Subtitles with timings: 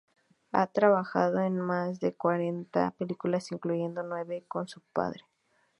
[0.51, 5.21] Ha trabajado en más de cuarenta películas, incluyendo nueve con su padre.